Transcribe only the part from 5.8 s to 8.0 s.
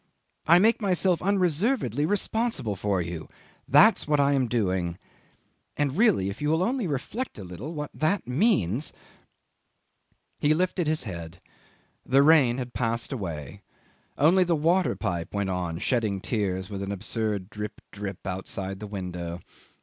really if you will only reflect a little what